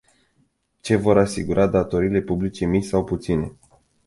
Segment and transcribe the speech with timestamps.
[0.81, 3.53] Ce vor asigura datoriile publice mici sau puține?